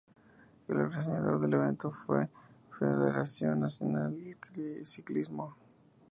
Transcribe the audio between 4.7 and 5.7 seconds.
Ciclismo.